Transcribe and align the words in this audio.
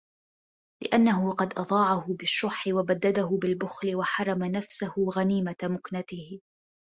لِأَنَّهُ 0.83 1.31
قَدْ 1.31 1.53
أَضَاعَهُ 1.59 2.05
بِالشُّحِّ 2.13 2.67
وَبَدَّدَهُ 2.67 3.27
بِالْبُخْلِ 3.41 3.95
وَحَرَمَ 3.95 4.43
نَفْسَهُ 4.45 4.93
غَنِيمَةَ 5.15 5.55
مُكْنَتِهِ 5.63 6.41